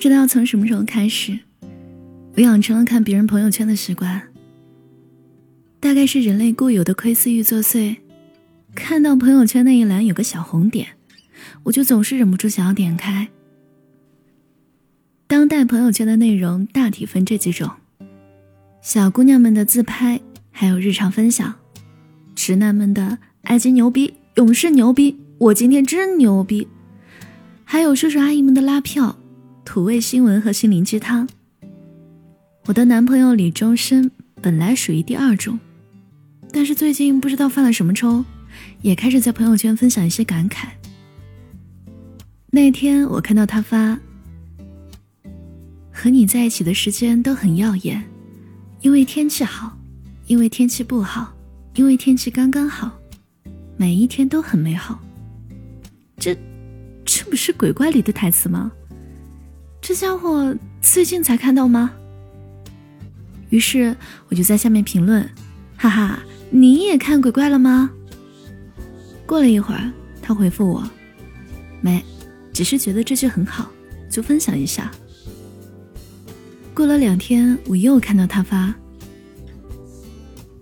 [0.00, 1.38] 不知道从什么时候开始，
[2.34, 4.22] 我养成了看别人朋友圈的习惯。
[5.78, 7.96] 大概是人类固有的窥私欲作祟，
[8.74, 10.86] 看到朋友圈那一栏有个小红点，
[11.64, 13.28] 我就总是忍不住想要点开。
[15.26, 17.70] 当代朋友圈的内容大体分这几种：
[18.80, 20.18] 小姑娘们的自拍，
[20.50, 21.52] 还有日常分享；
[22.34, 26.66] 直男们的爱金牛逼、勇士牛逼，我今天真牛逼；
[27.64, 29.18] 还有叔叔阿姨们的拉票。
[29.72, 31.28] 土味新闻和心灵鸡汤。
[32.66, 34.10] 我的男朋友李钟生
[34.42, 35.60] 本来属于第二种，
[36.50, 38.24] 但是最近不知道犯了什么抽，
[38.82, 40.70] 也开始在朋友圈分享一些感慨。
[42.50, 43.96] 那天我看到他发
[45.94, 48.02] ：“和你在一起的时间都很耀眼，
[48.80, 49.78] 因为天气好，
[50.26, 51.32] 因为天气不好，
[51.76, 52.98] 因为天气刚刚好，
[53.76, 54.98] 每一天都很美好。”
[56.18, 56.36] 这，
[57.04, 58.72] 这不是鬼怪里的台词吗？
[59.80, 61.90] 这家伙最近才看到吗？
[63.48, 63.96] 于是
[64.28, 65.28] 我就在下面评论
[65.76, 67.90] ：“哈哈，你也看鬼怪了吗？”
[69.26, 70.88] 过了一会儿，他回复我
[71.80, 72.04] ：“没，
[72.52, 73.70] 只是觉得这句很好，
[74.10, 74.90] 就分享一下。”
[76.74, 78.74] 过了两天，我又看到他发：“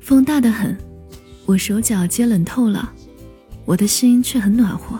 [0.00, 0.76] 风大得很，
[1.44, 2.92] 我手脚皆冷透了，
[3.64, 4.98] 我的心却很暖和，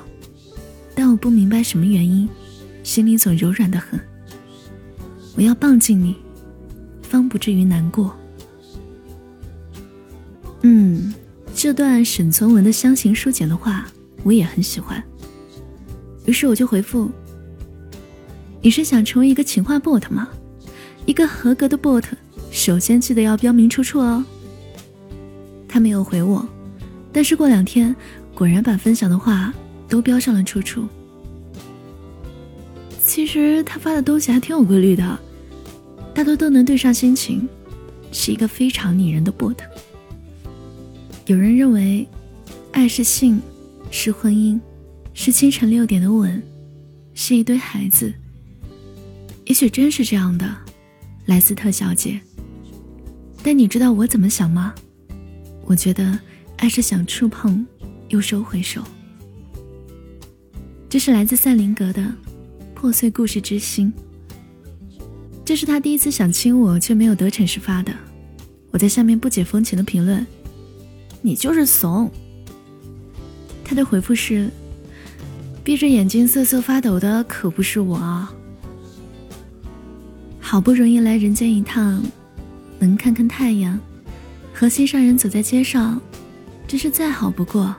[0.94, 2.28] 但我不明白什么原因，
[2.88, 4.00] 心里总柔软的很。”
[5.36, 6.16] 我要抱紧你，
[7.02, 8.16] 方不至于难过。
[10.62, 11.12] 嗯，
[11.54, 13.86] 这段沈从文的香型书简的话，
[14.22, 15.04] 我也很喜欢。
[16.24, 17.10] 于是我就回复
[18.62, 20.30] ：“你是想成为一个情话 bot 吗？
[21.04, 22.04] 一个合格的 bot，
[22.50, 24.24] 首先记得要标明出处哦。”
[25.68, 26.48] 他没有回我，
[27.12, 27.94] 但是过两天，
[28.34, 29.52] 果然把分享的话
[29.86, 30.88] 都标上了出处。
[33.18, 35.18] 其实他发的东西还挺有规律的。
[36.14, 37.48] 大多都能对上心情，
[38.12, 39.56] 是一个非常拟人的 bot。
[41.26, 42.06] 有人认为，
[42.70, 43.42] 爱是性，
[43.90, 44.60] 是婚姻，
[45.14, 46.40] 是清晨六点的吻，
[47.12, 48.14] 是一堆孩子。
[49.46, 50.48] 也许真是这样的，
[51.26, 52.20] 莱斯特小姐。
[53.42, 54.72] 但你知道我怎么想吗？
[55.64, 56.16] 我觉得，
[56.58, 57.66] 爱是想触碰，
[58.10, 58.80] 又收回手。
[60.88, 62.00] 这是来自赛林格的
[62.78, 63.92] 《破碎故事之心》。
[65.44, 67.92] 这是他第一次想亲我却没有得逞时发的，
[68.70, 70.24] 我在下面不解风情的评论
[71.20, 72.08] ：“你就是怂。”
[73.64, 74.48] 他的回复是
[75.64, 78.32] ：“闭着眼睛瑟瑟发抖的可不是我啊！
[80.38, 82.00] 好不容易来人间一趟，
[82.78, 83.76] 能看看太阳，
[84.54, 86.00] 和心上人走在街上，
[86.68, 87.74] 这是再好不过。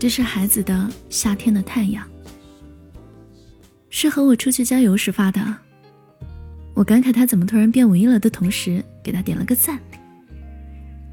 [0.00, 2.04] 这是孩子的夏天的太阳，
[3.98, 5.40] 是和我出去郊游时发的。”
[6.76, 9.80] 我感慨他怎么突然变文艺了的同时，给他点了个赞。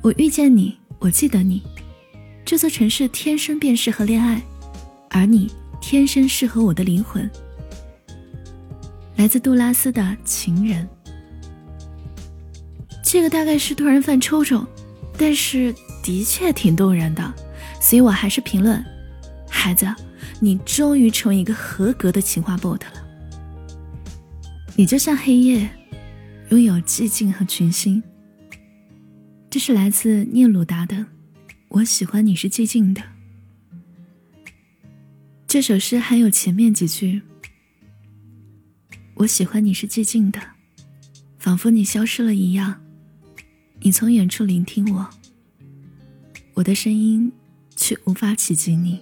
[0.02, 1.64] 我遇见你，我记得你。
[2.44, 4.42] 这座城市天生便适合恋爱，
[5.12, 5.50] 而你
[5.80, 7.30] 天生适合我的灵魂。
[9.16, 10.86] 来自杜拉斯的情人，
[13.02, 14.68] 这个大概是突然犯抽抽，
[15.18, 15.74] 但是
[16.04, 17.34] 的确挺动人的，
[17.80, 18.84] 所以我还是评论：
[19.50, 19.88] 孩子，
[20.44, 23.08] 你终于成为一个合格的情话 bot 了。
[24.76, 25.70] 你就像黑夜，
[26.50, 28.04] 拥有寂静和群星。
[29.50, 30.98] 这是来自聂鲁达的
[31.70, 33.02] 《我喜欢你是寂静的》。
[35.48, 37.22] 这首诗还有前面几句
[39.16, 40.42] ：“我喜欢你是寂静的，
[41.40, 42.81] 仿佛你消失了一样。
[43.80, 45.10] 你从远处聆听我，
[46.56, 47.31] 我的声音
[47.78, 49.00] 却无法企及你。”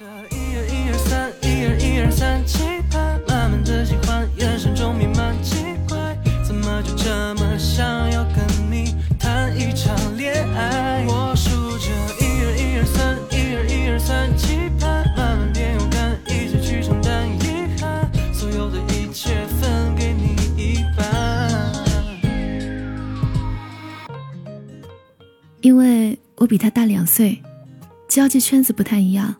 [0.00, 5.56] 这一二一二三，一二一二三，期盼，慢慢的喜欢，眼神中弥漫奇
[5.86, 11.04] 怪，怎么就这么想要跟你谈一场恋爱？
[11.06, 18.10] 我数着，一二一二三，一二一二三，期盼，慢慢变勇敢，一起去承担遗憾。
[18.32, 21.74] 所有的一切分给你一半。
[25.60, 27.42] 因为我比他大两岁，
[28.08, 29.36] 交际圈子不太一样。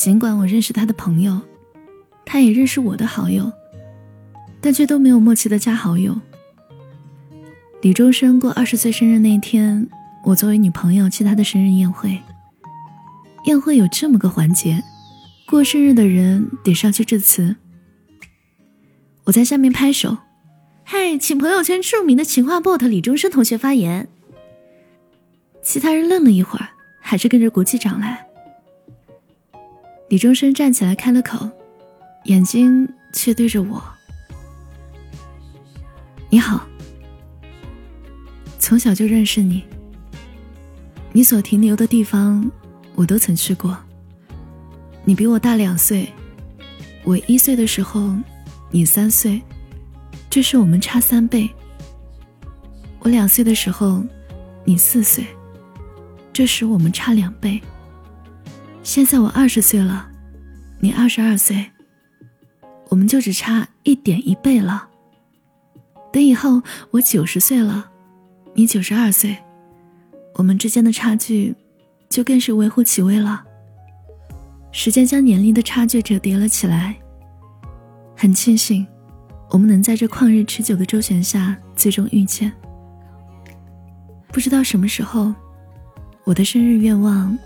[0.00, 1.38] 尽管我认识他的朋友，
[2.24, 3.52] 他也认识我的好友，
[4.58, 6.18] 但却都没有默契的加好友。
[7.82, 9.86] 李钟生过二十岁生日那天，
[10.24, 12.18] 我作为女朋友去他的生日宴会。
[13.44, 14.82] 宴会有这么个环节，
[15.46, 17.56] 过生日的人得上去致辞。
[19.24, 20.16] 我在下面拍手，
[20.82, 24.08] 嗨，请朋友圈著名的情话 bot 李钟生同学发言。
[25.62, 26.70] 其他人愣了一会儿，
[27.00, 28.29] 还是跟着鼓起掌来。
[30.10, 31.48] 李钟生站起来开了口
[32.26, 33.80] ：“眼睛却对着我。
[36.28, 36.66] 你好，
[38.58, 39.62] 从小就认识你，
[41.12, 42.50] 你所停留的地方
[42.96, 43.78] 我都曾去过。
[45.04, 46.12] 你比我大两岁，
[47.04, 48.12] 我一岁的时候，
[48.68, 49.40] 你三岁，
[50.28, 51.48] 这是我们差三倍。
[52.98, 54.02] 我两岁的时候，
[54.64, 55.24] 你四岁，
[56.32, 57.62] 这时我们差两倍。
[58.82, 60.08] 现在我二十岁了，
[60.80, 61.70] 你二十二岁，
[62.88, 64.88] 我们就只差一点一倍了。
[66.12, 67.90] 等以后我九十岁了，
[68.54, 69.36] 你九十二岁，
[70.34, 71.54] 我们之间的差距
[72.08, 73.44] 就更是微乎其微了。
[74.72, 76.96] 时间将年龄的差距折叠了起来。
[78.16, 78.86] 很庆幸，
[79.50, 82.52] 我们能在这旷日持久的周旋下最终遇见。
[84.28, 85.34] 不知道什么时候，
[86.24, 87.36] 我的生日愿望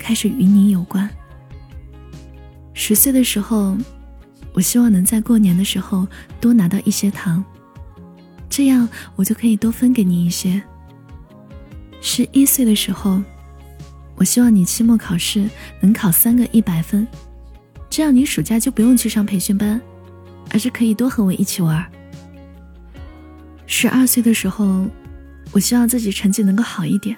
[0.00, 1.08] 开始与你有关。
[2.72, 3.76] 十岁的时候，
[4.52, 6.08] 我希望能在过年的时候
[6.40, 7.44] 多拿到一些糖。
[8.48, 10.60] 这样我就可以多分给你一些。
[12.00, 13.22] 十一岁的时候，
[14.16, 15.48] 我希望你期末考试
[15.80, 17.06] 能考三个一百分，
[17.88, 19.80] 这样你暑假就不用去上培训班，
[20.50, 21.86] 而是可以多和我一起玩。
[23.66, 24.88] 十二岁的时候，
[25.52, 27.16] 我希望自己成绩能够好一点，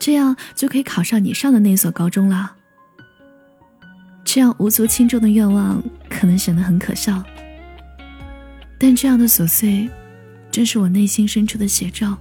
[0.00, 2.56] 这样就可以考上你上的那所高中了。
[4.24, 7.22] 这样无足轻重的愿望可能显得很可笑，
[8.78, 9.88] 但这样的琐碎。
[10.50, 12.18] 正是我内心深处的写照。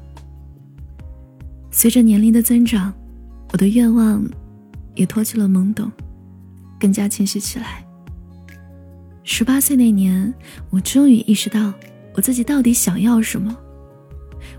[1.72, 2.94] 随着年龄的增长，
[3.52, 4.24] 我的愿望
[4.94, 5.92] 也脱去了懵懂，
[6.80, 7.84] 更加清晰起来。
[9.24, 10.32] 十八岁那年，
[10.70, 11.74] 我终于意识到
[12.14, 13.58] 我自己到底想要什么。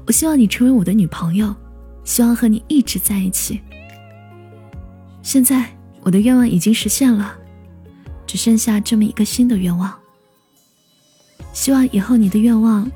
[0.05, 1.55] 我希望你成为我的女朋友，
[2.05, 3.61] 希望和你一直在一起。
[5.23, 5.71] 现在，
[6.03, 7.37] 我的愿望已经实现了，
[8.27, 9.93] 只剩下这么一个新的愿望。
[11.53, 12.91] 希望以后你的愿望。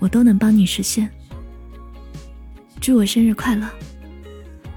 [0.00, 1.10] 我都能帮你实现。
[2.80, 3.68] 祝我生日快乐，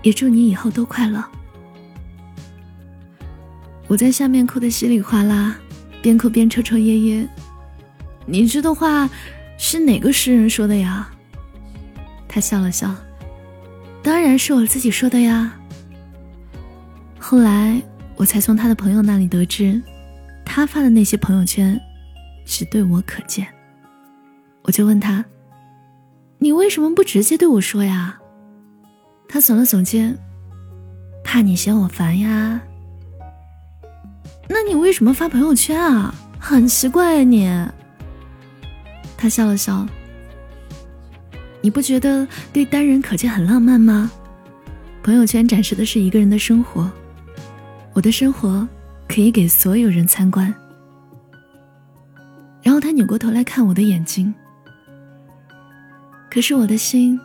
[0.01, 1.23] 也祝你以后都快乐。
[3.87, 5.55] 我在下面哭得稀里哗啦，
[6.01, 7.29] 边哭边抽抽噎噎。
[8.25, 9.07] 你这的话
[9.59, 11.07] 是哪个诗人说的呀？
[12.27, 12.91] 他笑了笑，
[14.03, 15.53] 当然是我自己说的呀。
[17.19, 17.81] 后来
[18.15, 19.81] 我才从他的朋友那里得知，
[20.45, 21.79] 他发的那些朋友圈
[22.45, 23.47] 只对我可见。
[24.63, 25.23] 我就问他
[26.39, 28.19] ：“你为什么不直接对我说呀？”
[29.29, 30.17] 他耸了耸肩，
[31.23, 32.61] 怕你嫌我烦呀。
[34.49, 36.13] 那你为什么发朋友圈啊？
[36.37, 37.47] 很奇怪你。
[39.15, 39.87] 他笑了笑。
[41.61, 44.11] 你不觉得对单人可见很浪漫吗？
[45.03, 46.89] 朋友圈展示的是一个人的生活，
[47.93, 48.67] 我的生活
[49.07, 50.53] 可以给所有人参观。
[52.61, 54.33] 然后他扭过头来看我的眼睛。
[56.29, 57.19] 可是我的心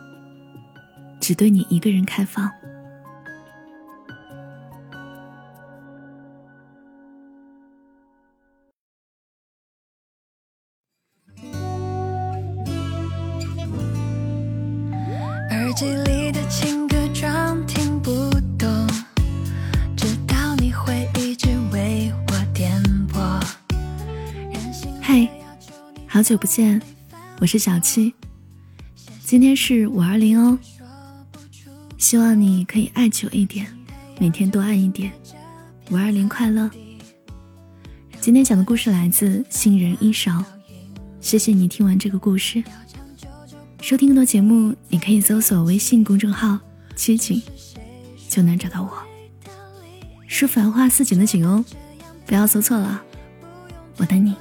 [1.19, 2.51] 只对你一个人开放。
[15.77, 18.87] 机里的情歌装听不懂，
[19.95, 23.39] 知道你会一直为我点播。
[24.99, 25.29] 嘿，
[26.07, 26.81] 好久不见，
[27.39, 28.11] 我是小七。
[29.23, 30.57] 今天是五二零哦，
[31.99, 33.67] 希望你可以爱久一点，
[34.19, 35.11] 每天多爱一点。
[35.91, 36.71] 五二零快乐！
[38.19, 40.43] 今天讲的故事来自新人一勺，
[41.21, 42.63] 谢谢你听完这个故事。
[43.87, 46.59] 收听更多节目，你可以搜索微信公众号
[46.93, 47.41] “七景”，
[48.27, 48.91] 就能找到我。
[50.27, 51.63] 是繁花似锦的锦哦，
[52.25, 53.01] 不要搜错了，
[53.95, 54.35] 我等你。